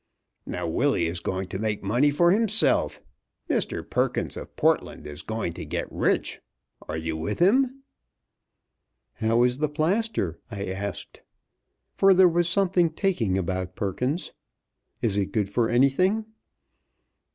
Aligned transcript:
Now 0.47 0.65
Willie 0.65 1.05
is 1.05 1.19
going 1.19 1.45
to 1.49 1.59
make 1.59 1.83
money 1.83 2.09
for 2.09 2.31
himself. 2.31 3.03
Mr. 3.47 3.87
Perkins 3.87 4.35
of 4.35 4.55
Portland 4.55 5.05
is 5.05 5.21
going 5.21 5.53
to 5.53 5.63
get 5.63 5.91
rich. 5.91 6.41
Are 6.89 6.97
you 6.97 7.15
with 7.15 7.37
him?" 7.37 7.83
"How 9.17 9.43
is 9.43 9.59
the 9.59 9.69
plaster?" 9.69 10.39
I 10.49 10.65
asked, 10.65 11.21
for 11.93 12.15
there 12.15 12.27
was 12.27 12.49
something 12.49 12.89
taking 12.91 13.37
about 13.37 13.75
Perkins. 13.75 14.31
"Is 15.03 15.17
it 15.17 15.31
good 15.31 15.53
for 15.53 15.69
anything?" 15.69 16.25